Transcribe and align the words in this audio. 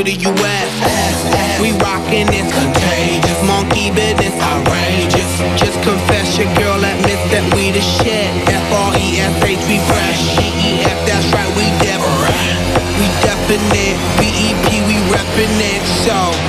to 0.00 0.04
the 0.04 0.16
U.S. 0.32 1.60
We 1.60 1.72
rockin' 1.76 2.28
it's 2.32 2.48
contagious, 2.56 3.40
monkey 3.44 3.90
business 3.92 4.32
outrageous. 4.40 5.32
Just 5.60 5.76
confess 5.84 6.38
your 6.38 6.48
girl 6.56 6.80
admits 6.80 7.24
that 7.32 7.44
we 7.52 7.68
the 7.70 7.84
shit. 7.84 8.30
F-R-E-S-H, 8.48 9.62
we 9.68 9.76
fresh. 9.84 10.22
E-E-F, 10.40 10.98
that's 11.04 11.28
right, 11.36 11.52
we 11.52 11.68
different. 11.84 12.56
We 12.96 13.06
definite, 13.20 13.96
B-E-P, 14.16 14.68
we 14.88 14.96
reppin' 15.12 15.60
it, 15.60 15.84
so. 16.04 16.39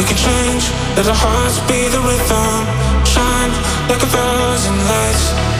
We 0.00 0.06
can 0.06 0.16
change, 0.16 0.70
let 0.96 1.06
our 1.08 1.14
hearts 1.14 1.60
be 1.68 1.86
the 1.92 2.00
rhythm, 2.00 2.64
shine 3.04 3.52
like 3.86 4.02
a 4.02 4.06
thousand 4.06 4.78
lights. 4.88 5.59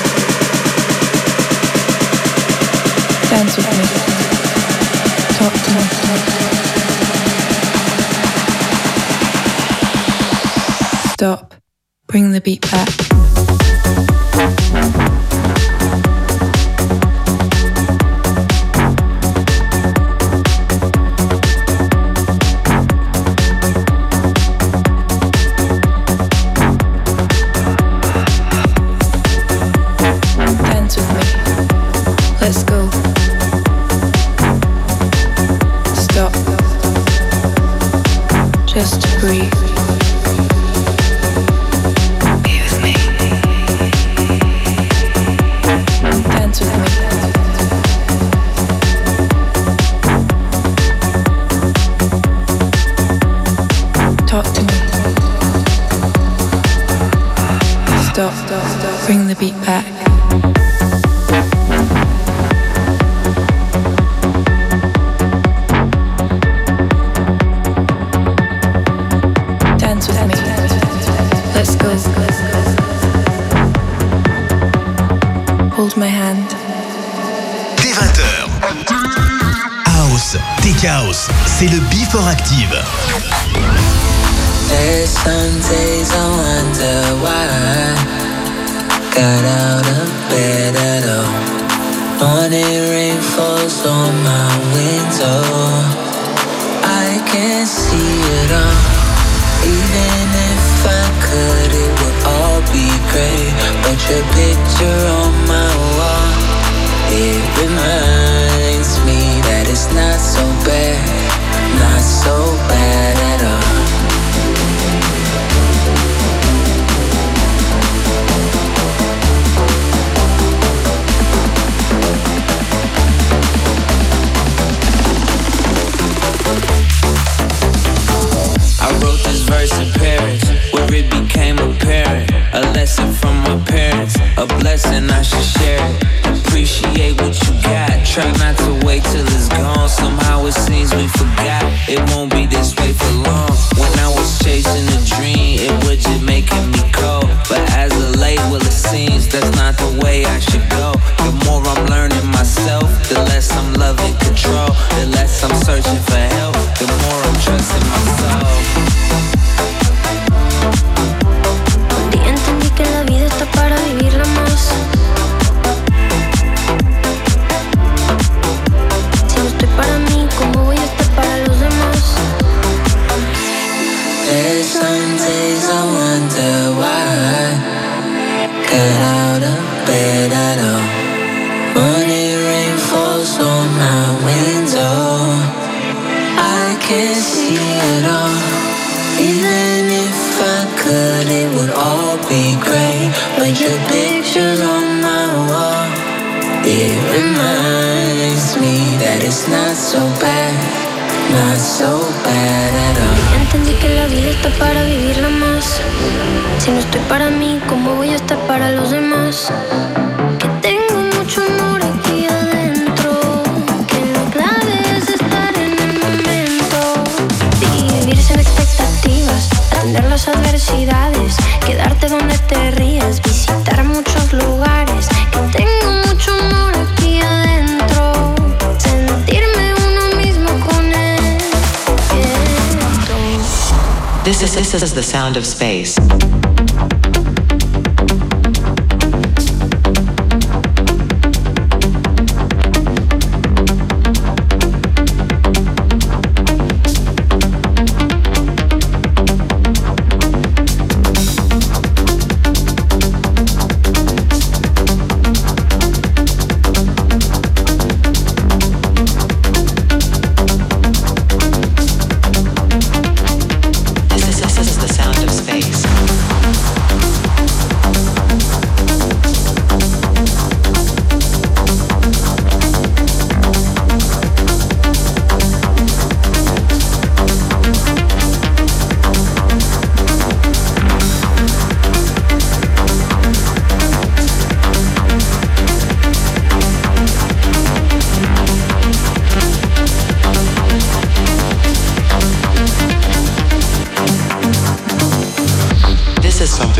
Dance 3.31 3.55
with 3.55 3.65
me. 3.77 3.85
Talk 5.37 5.53
to 5.53 5.71
me. 5.71 5.81
Stop. 11.13 11.55
Bring 12.07 12.33
the 12.33 12.41
beat 12.41 12.69
back. 12.69 13.10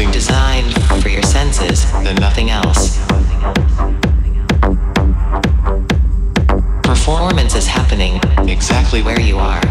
designed 0.09 0.73
for 1.03 1.09
your 1.09 1.21
senses 1.21 1.91
than 1.91 2.15
nothing 2.15 2.49
else. 2.49 2.97
Performance 6.81 7.55
is 7.55 7.67
happening 7.67 8.19
exactly 8.49 9.03
where 9.03 9.19
you 9.19 9.37
are. 9.37 9.70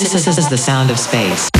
This 0.00 0.14
is, 0.14 0.24
this 0.24 0.38
is, 0.38 0.48
the 0.48 0.56
sound 0.56 0.90
of 0.90 0.98
space. 0.98 1.59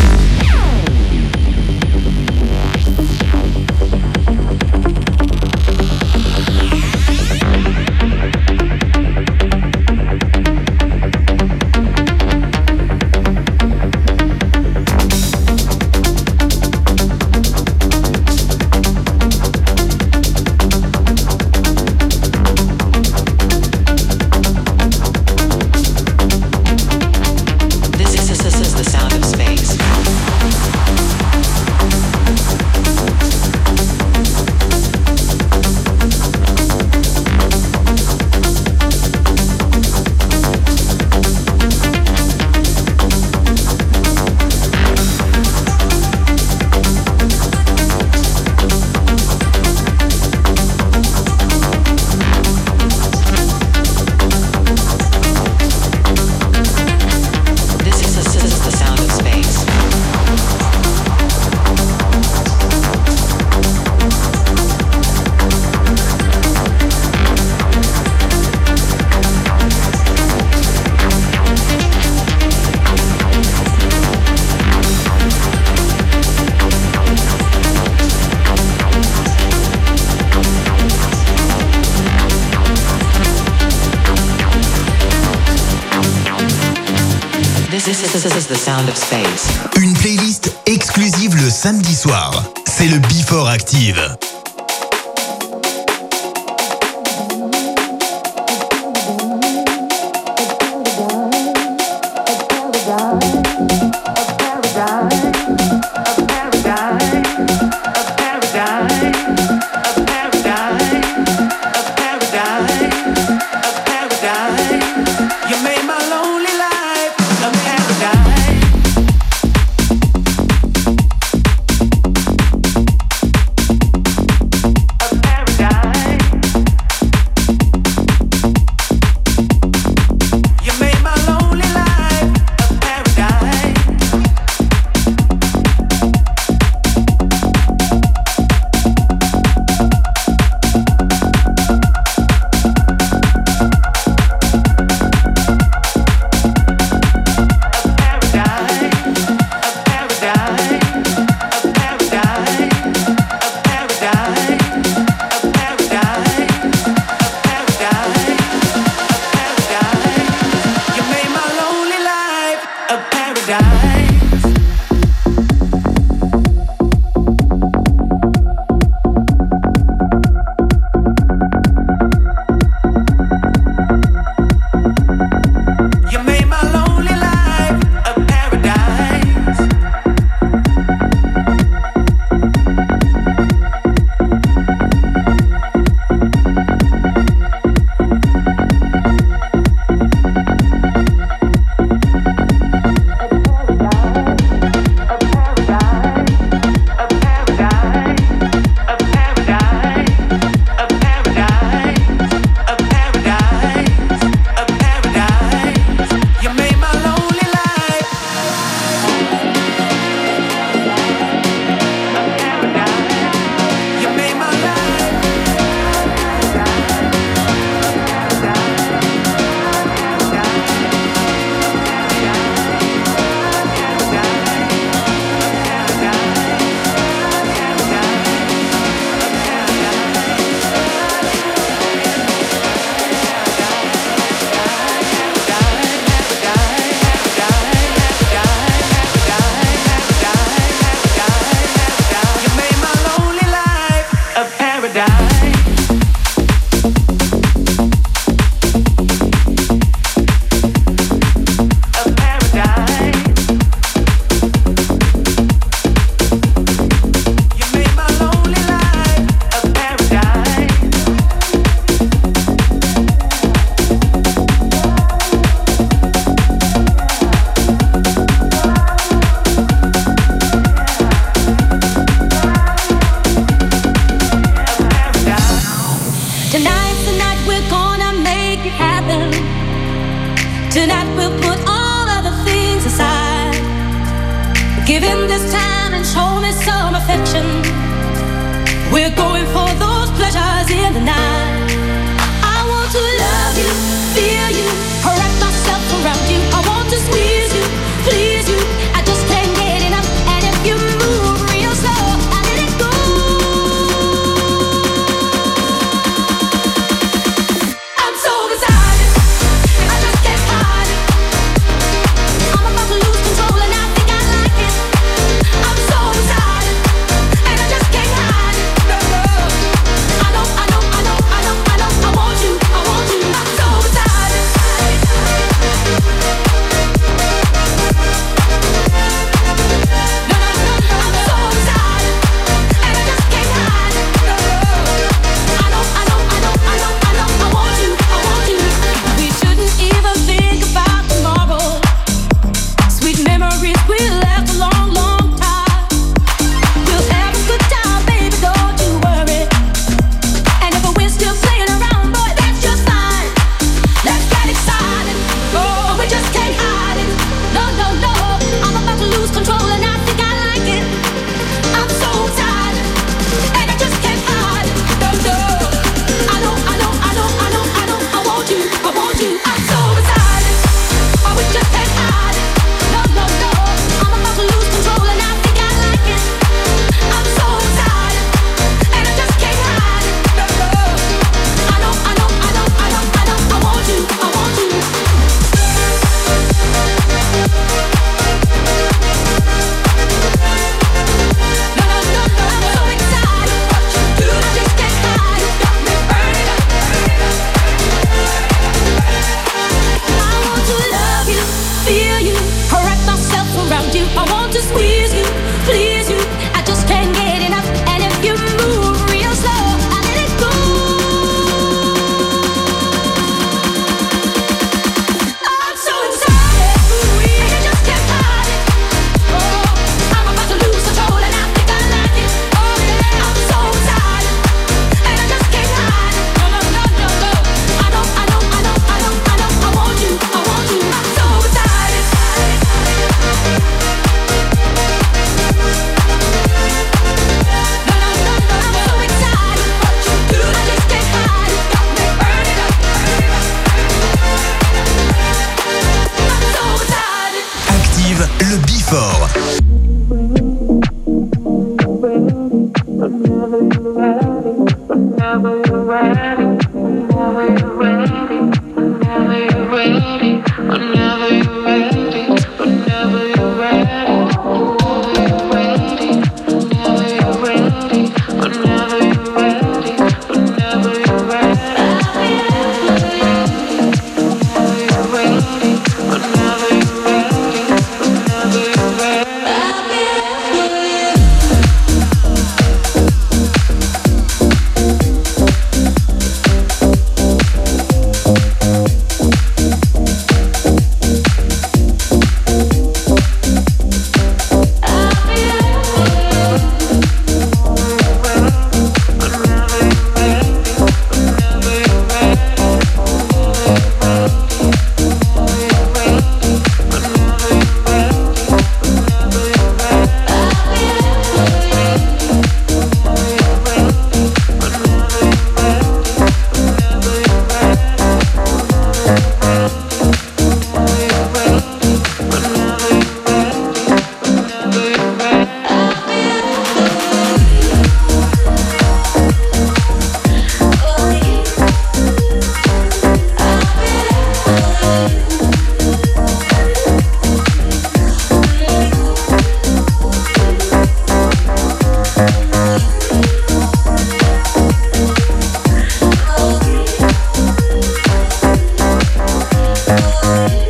Bye. 550.01 550.70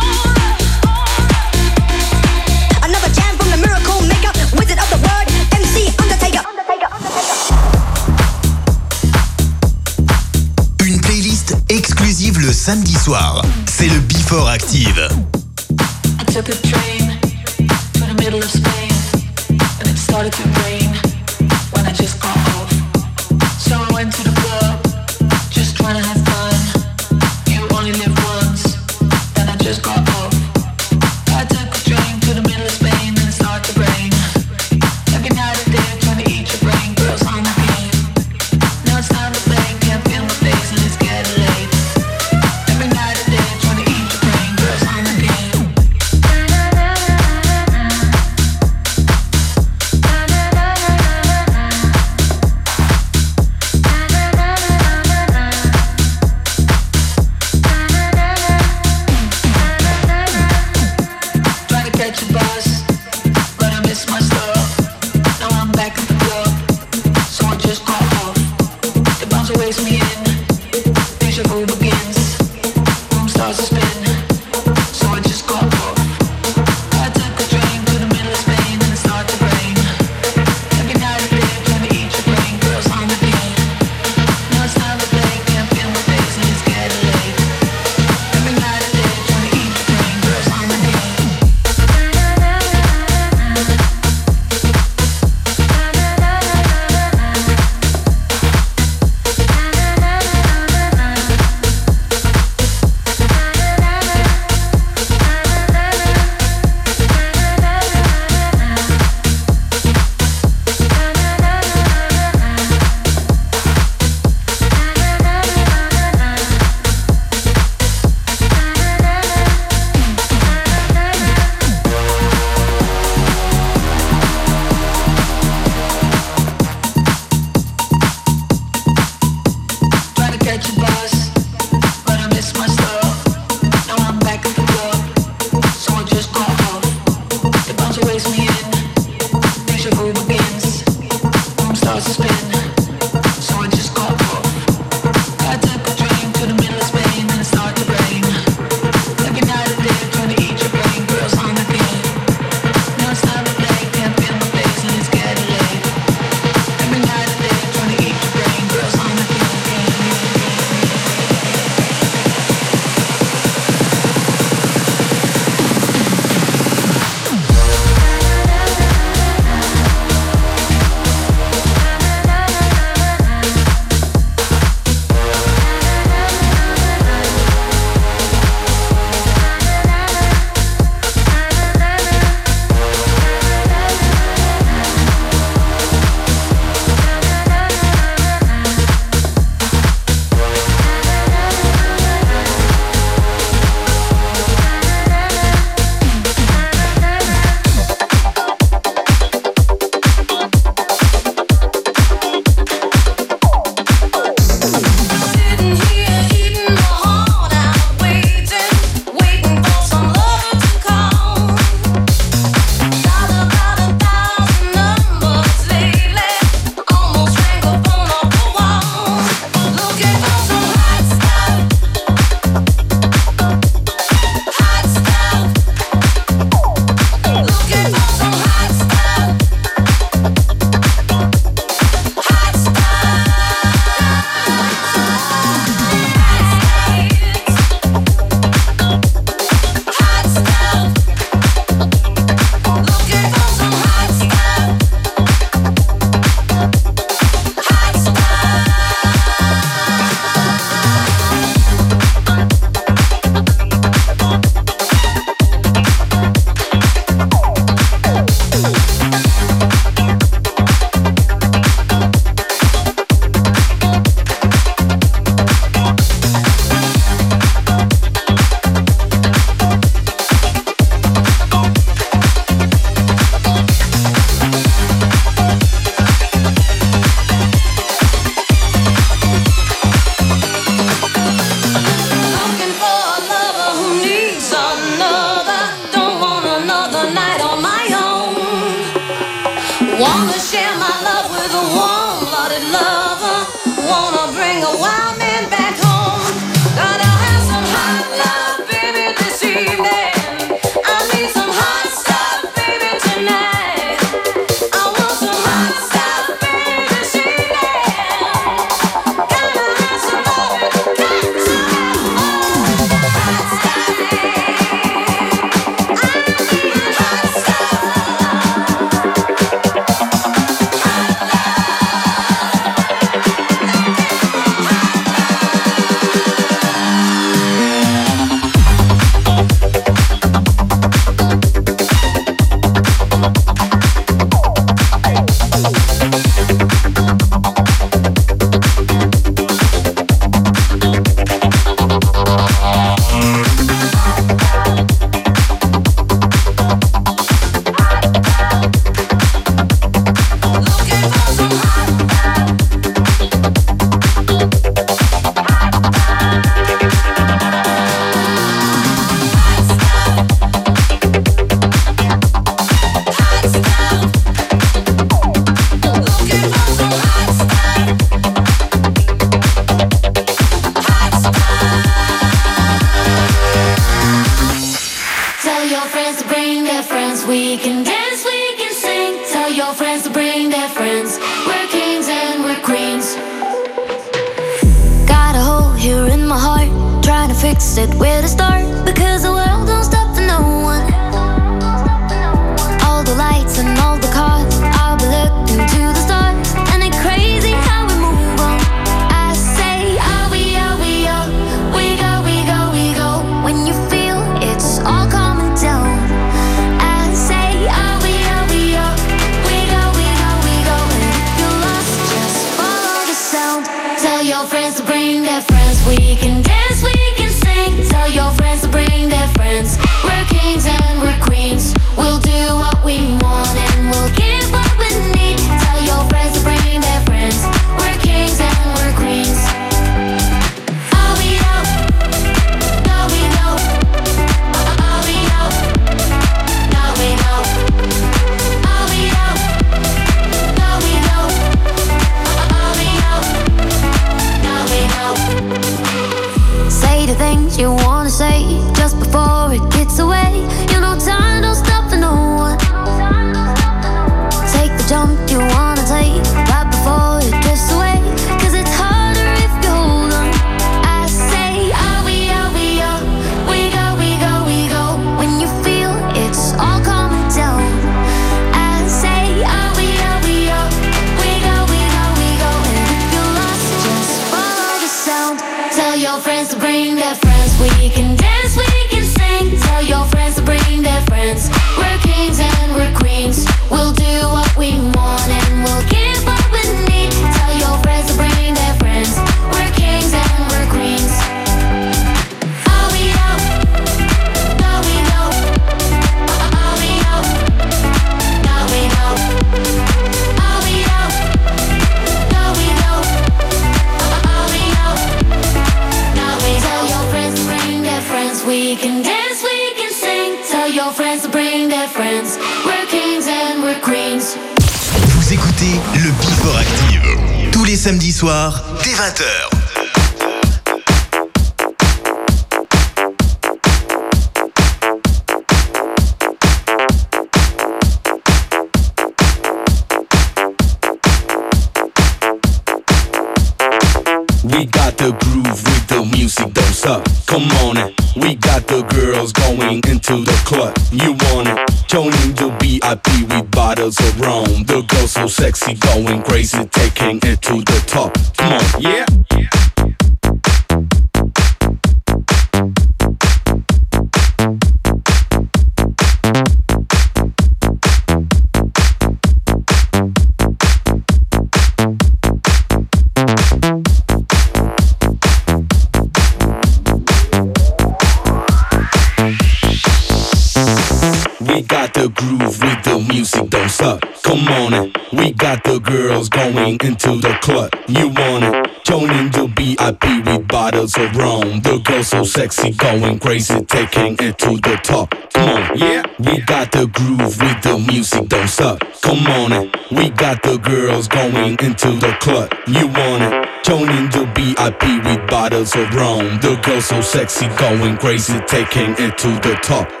so 596.81 597.01
sexy, 597.01 597.47
going 597.57 597.97
crazy, 597.97 598.39
taking 598.47 598.91
it 598.97 599.17
to 599.17 599.27
the 599.27 599.57
top. 599.61 600.00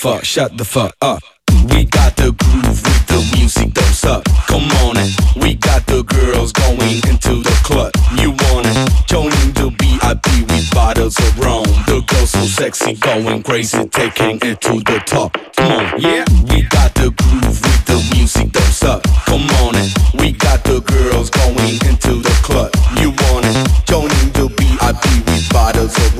fuck, 0.00 0.24
shut 0.24 0.56
the 0.56 0.64
fuck 0.64 0.94
up. 1.02 1.22
We 1.68 1.84
got 1.84 2.16
the 2.16 2.32
groove 2.32 2.80
with 2.88 3.06
the 3.06 3.20
music, 3.36 3.74
don't 3.74 3.92
suck. 3.92 4.24
Come 4.48 4.64
on, 4.80 4.96
and 4.96 5.12
we 5.36 5.56
got 5.56 5.84
the 5.84 6.02
girls 6.02 6.52
going 6.52 7.04
into 7.04 7.42
the 7.44 7.56
club. 7.62 7.92
You 8.16 8.30
wanna 8.48 8.72
join 9.04 9.28
the 9.52 9.68
VIP 9.76 10.26
with 10.48 10.70
bottles 10.72 11.18
of 11.18 11.38
rum? 11.38 11.64
The 11.84 12.00
girls 12.08 12.30
so 12.30 12.40
sexy, 12.46 12.94
going 12.94 13.42
crazy, 13.42 13.84
taking 13.88 14.38
it 14.40 14.58
to 14.62 14.80
the 14.88 15.02
top. 15.04 15.36
Come 15.56 15.72
on, 15.72 16.00
yeah. 16.00 16.24
We 16.48 16.62
got 16.62 16.94
the 16.94 17.10
groove 17.10 17.60
with 17.60 17.84
the 17.84 18.00
music, 18.16 18.52
don't 18.52 18.72
suck. 18.72 19.02
Come 19.28 19.44
on, 19.60 19.76
and 19.76 19.92
we 20.18 20.32
got 20.32 20.64
the 20.64 20.80
girls 20.80 21.28
going 21.28 21.76
into 21.84 22.22
the 22.24 22.36
club. 22.40 22.72
You 22.96 23.12
wanna 23.28 23.52
join 23.84 24.08
the 24.32 24.48
VIP 24.56 25.04
with 25.28 25.52
bottles 25.52 25.94
of 25.94 26.18
rum? 26.18 26.19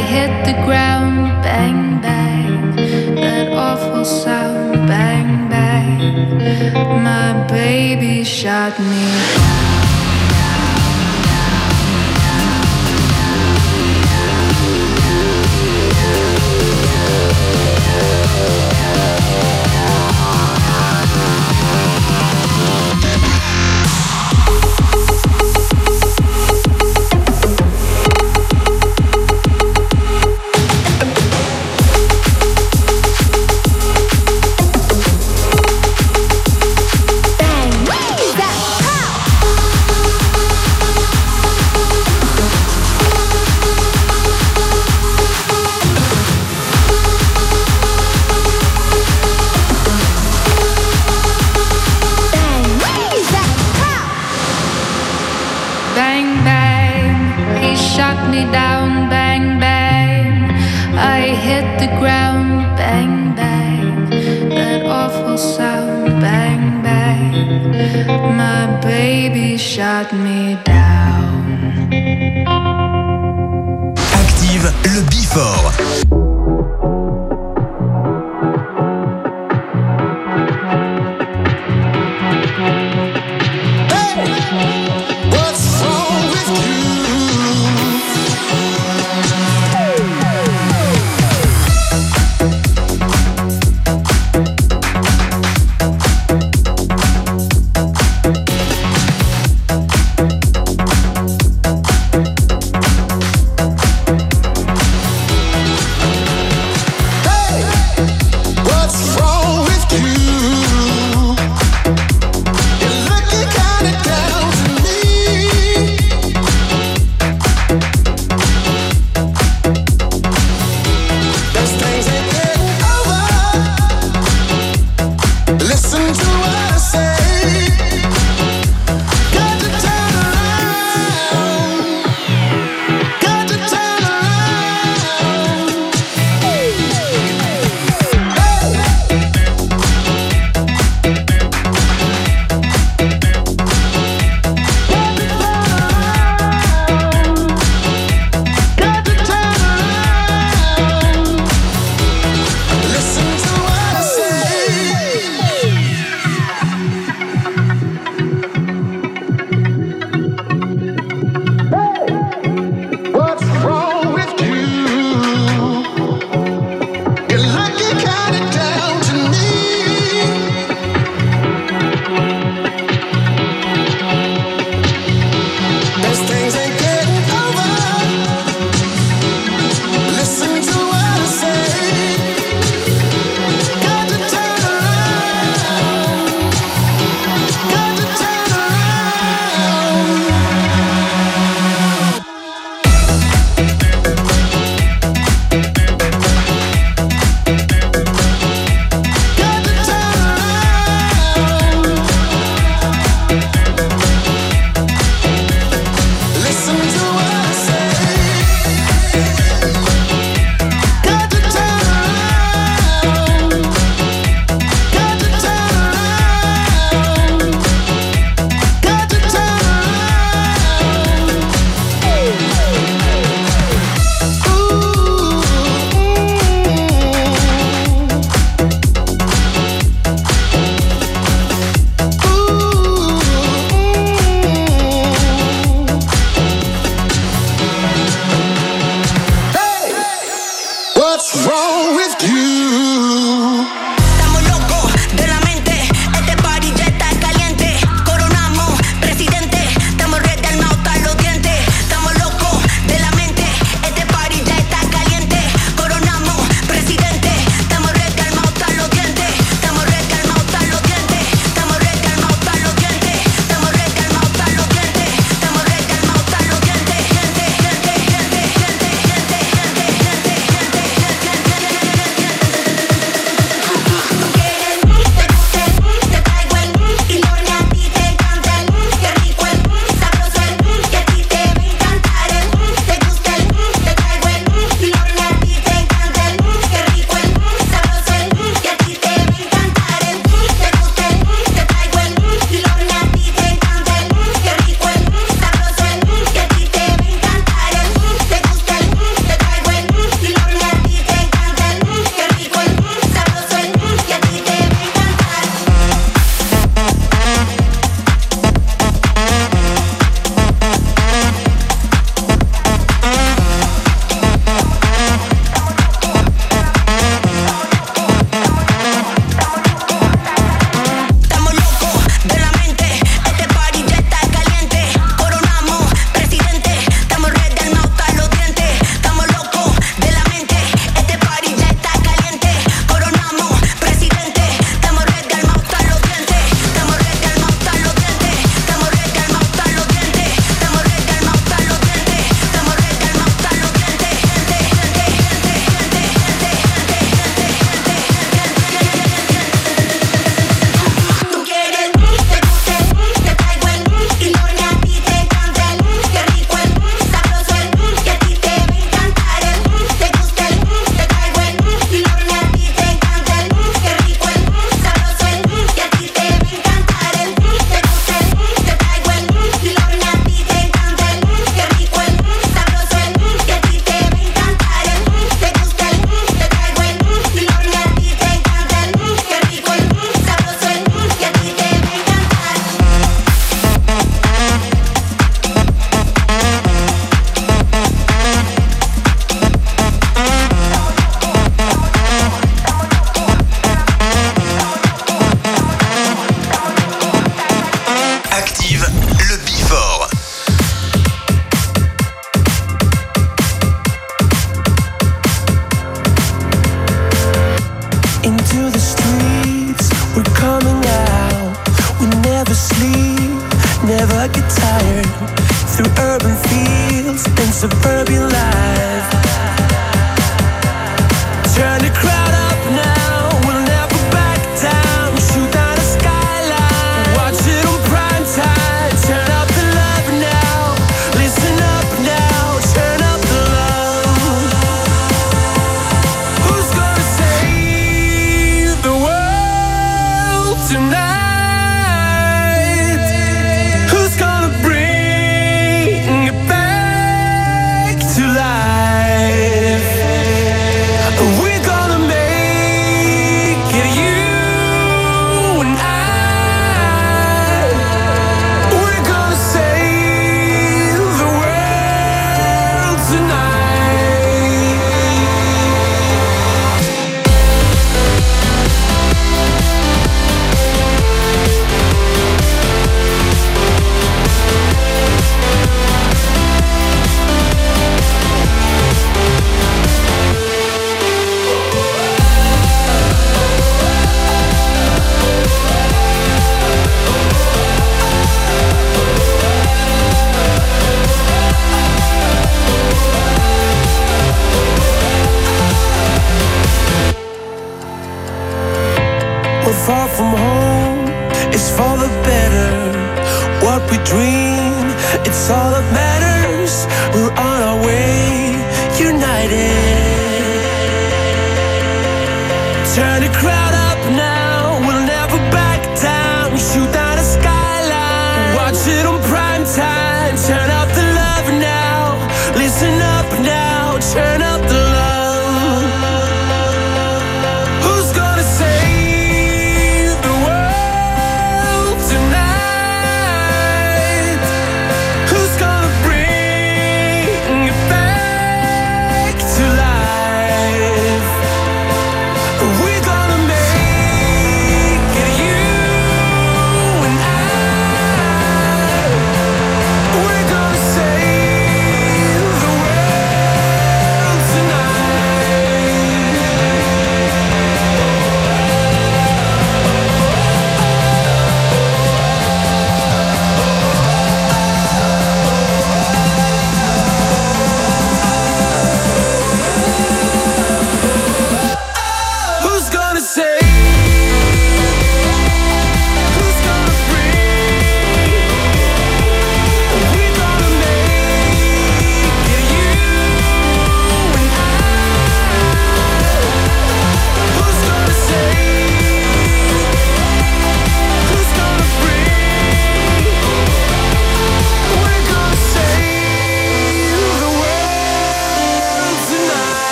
hit 0.00 0.44
the 0.44 0.54
ground, 0.64 1.42
bang, 1.42 2.00
bang. 2.00 2.76
That 3.16 3.52
awful 3.52 4.04
sound, 4.04 4.86
bang, 4.88 5.48
bang. 5.48 7.02
My 7.02 7.46
baby 7.48 8.24
shot 8.24 8.78
me 8.78 9.06
down. 9.36 9.93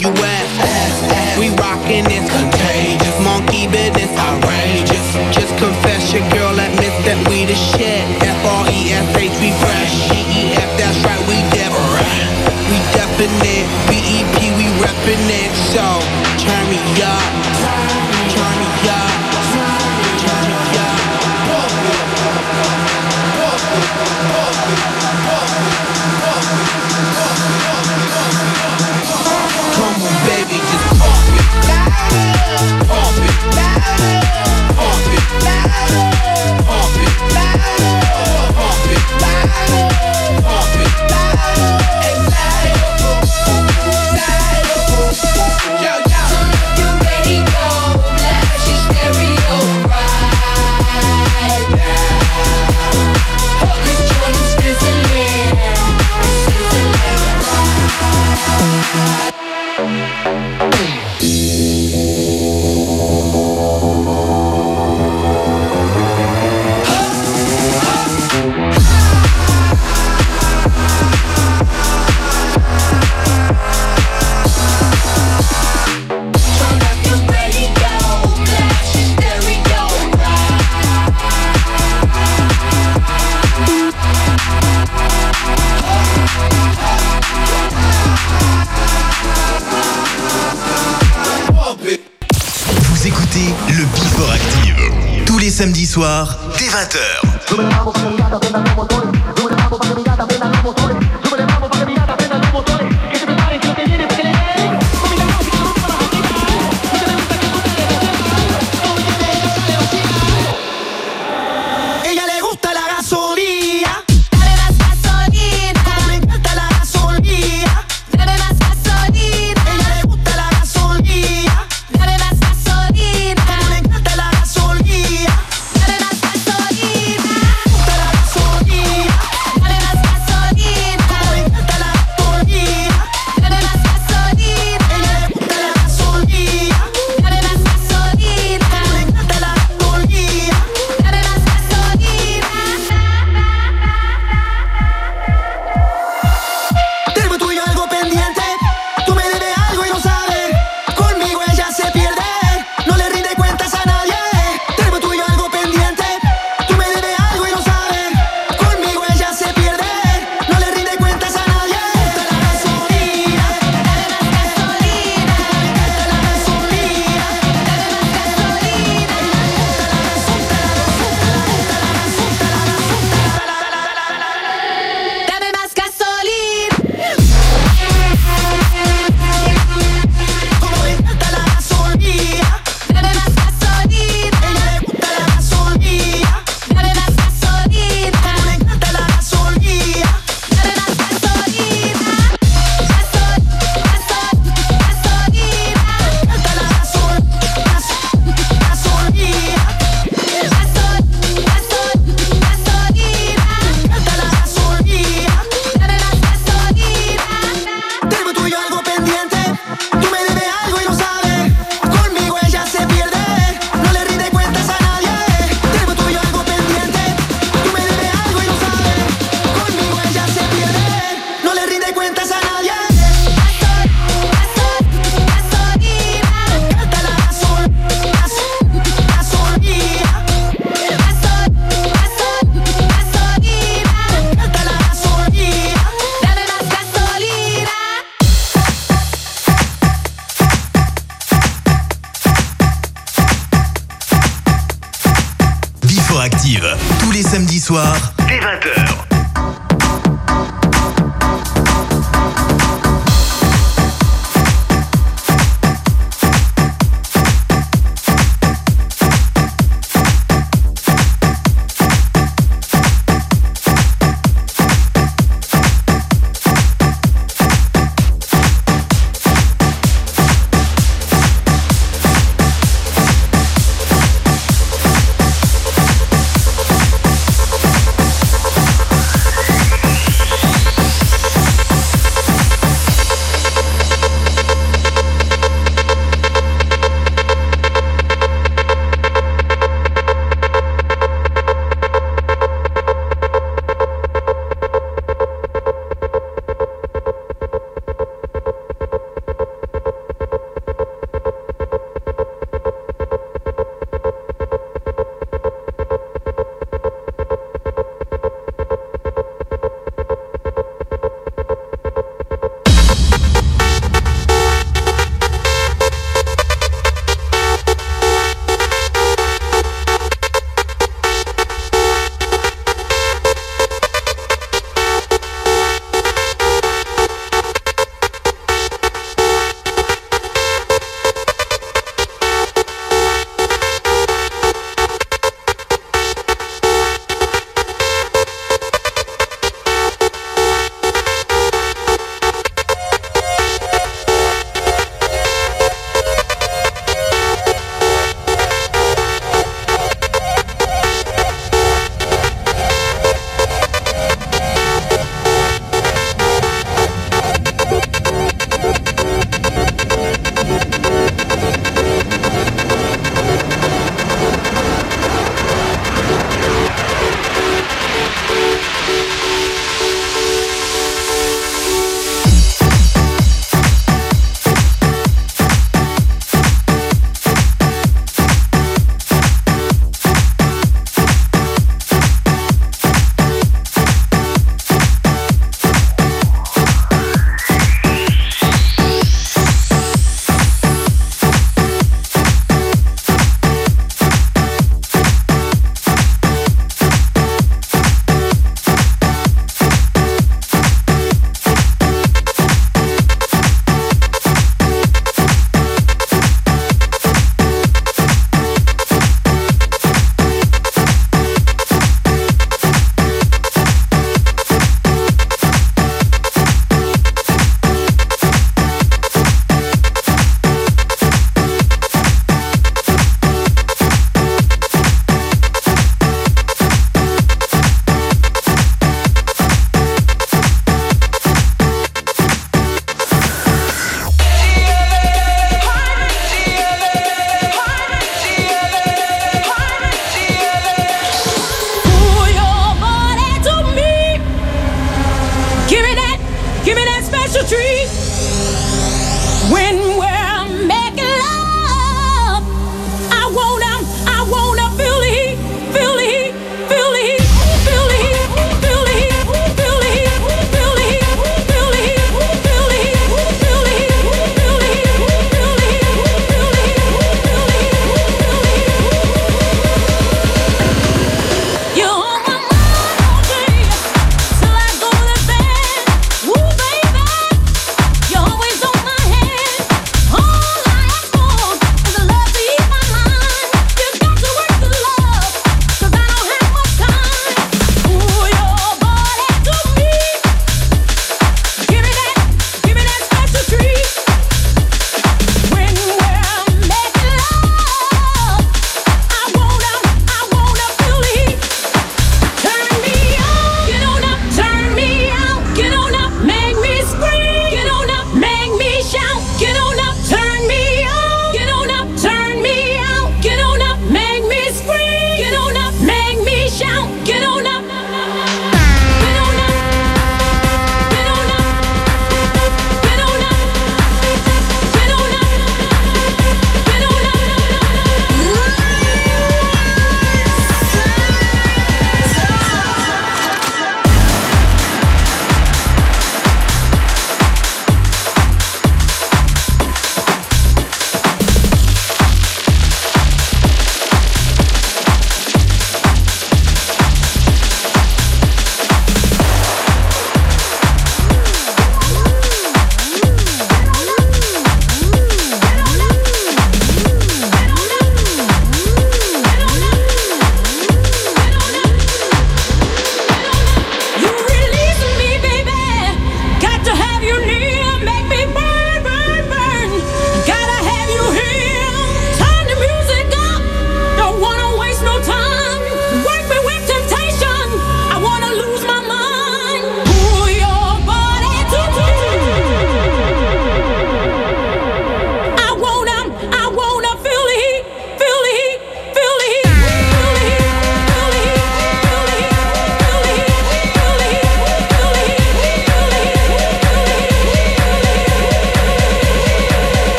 you? 0.00 0.10
We 1.38 1.48
rockin', 1.56 2.08
it's 2.08 2.28
contagious. 2.32 3.16
Monkey 3.20 3.66
business, 3.68 4.12
outrageous. 4.16 5.06
Just 5.32 5.52
confess 5.58 6.12
your 6.12 6.24
girl 6.32 6.52
admits 6.56 6.96
that 7.04 7.18
we 7.28 7.44
the 7.44 7.54
shit. 7.54 8.04
F-R-E-S-H, 8.20 9.34
we 9.40 9.50
fresh. 9.60 9.92
G-E-F, 10.08 10.70
that's 10.80 10.98
right, 11.04 11.22
we 11.28 11.38
different. 11.52 12.28
We 12.72 12.78
definite. 12.96 13.66
B-E-P, 13.88 14.36
we 14.56 14.66
reppin' 14.80 15.28
it, 15.28 15.52
so. 15.72 15.95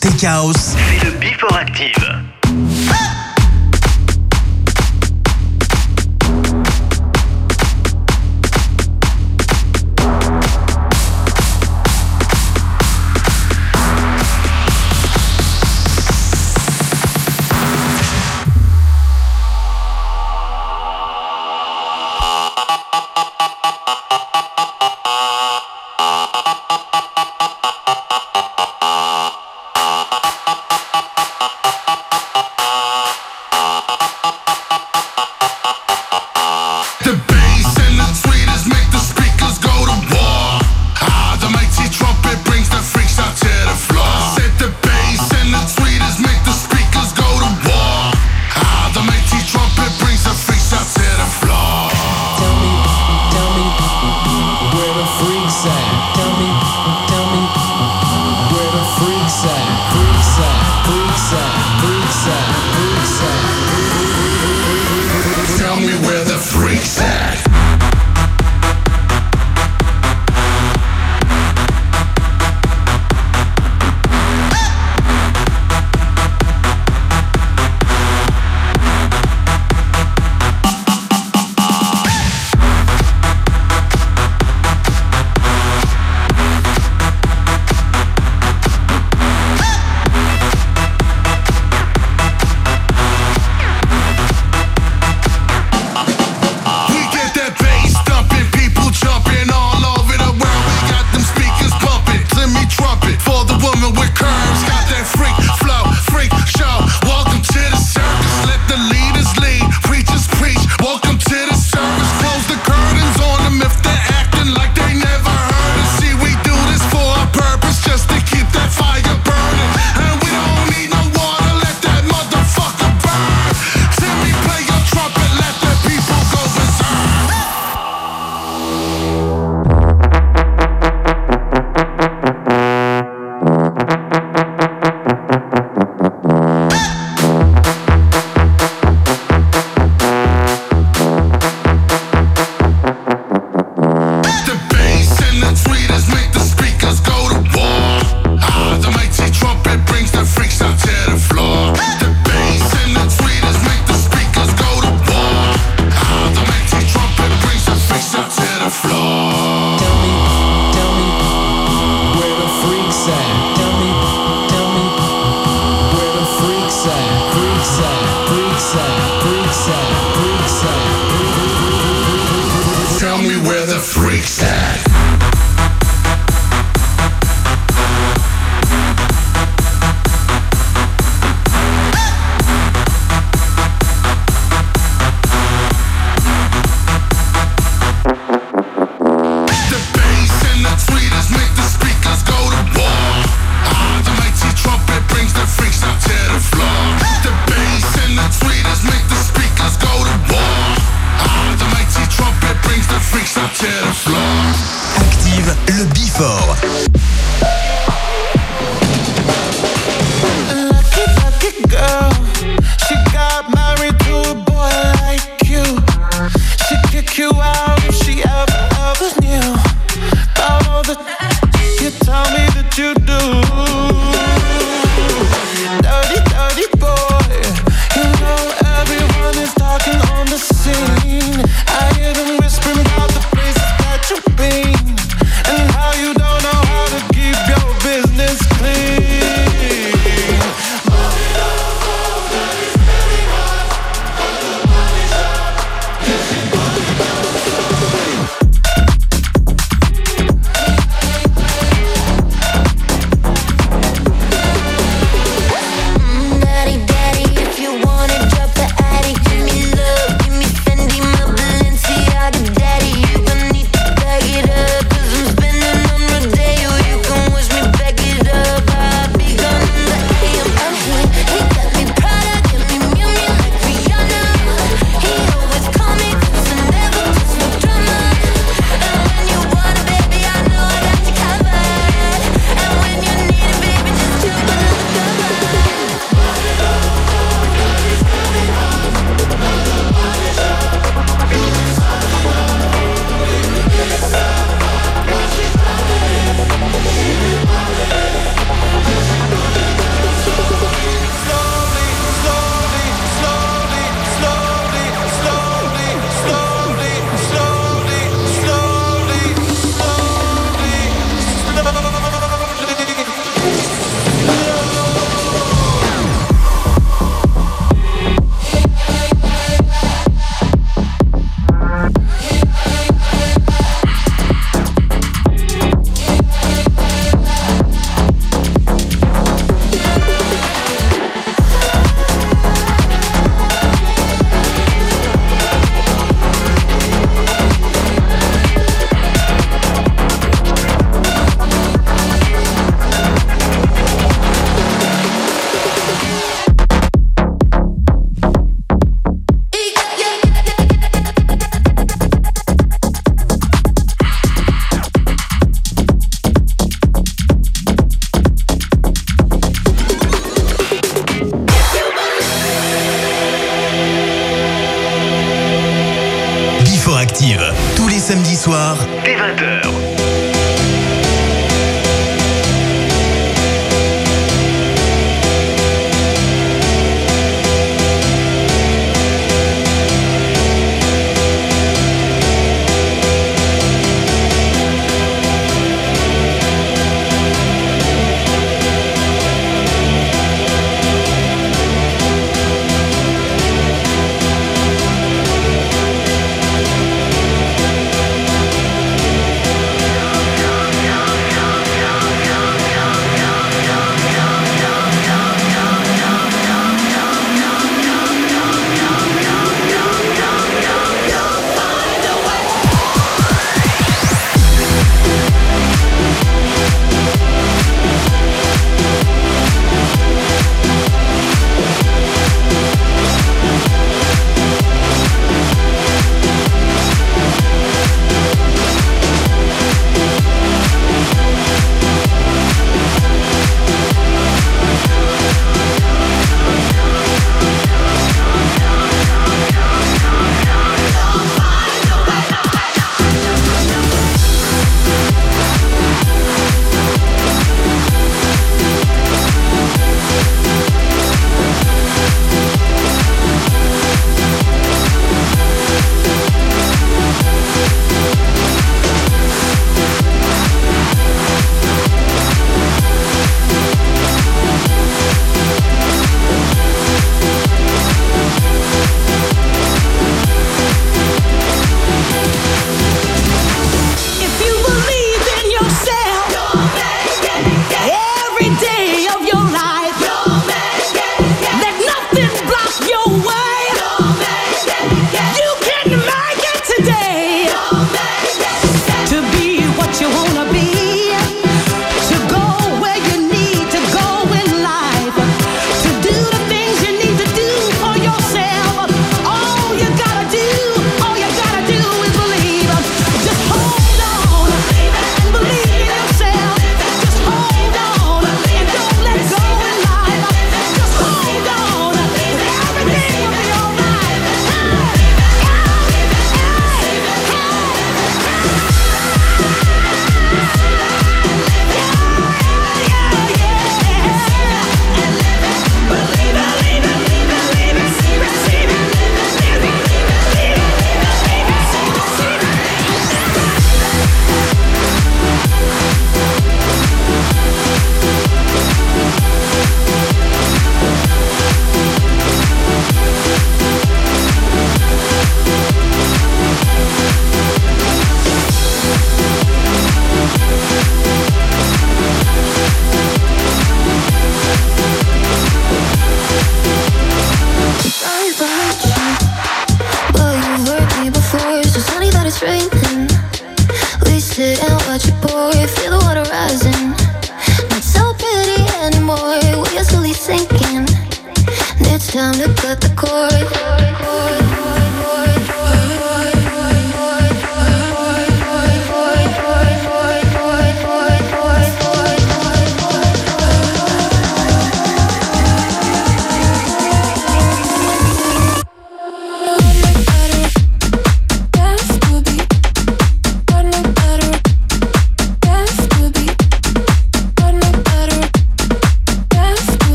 Tech 0.00 0.24
House, 0.24 0.76
c'est 0.78 1.04
le 1.04 1.10
Before 1.18 1.54
Active. 1.58 2.39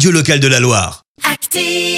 Radio 0.00 0.12
locale 0.12 0.40
de 0.40 0.48
la 0.48 0.60
Loire. 0.60 1.02
Active! 1.24 1.89